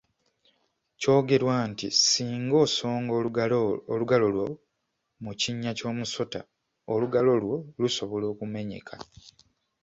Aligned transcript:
Kyogerwa 0.99 1.55
nti 1.71 1.87
singa 2.07 2.55
osonga 2.65 3.11
olugalo 3.95 4.27
lwo 4.35 4.47
mu 5.23 5.31
kinnya 5.39 5.71
ky’omusota, 5.77 6.39
olugalo 6.93 7.31
lwo 7.43 7.57
lusobola 7.81 8.25
okumenyeka. 8.33 8.95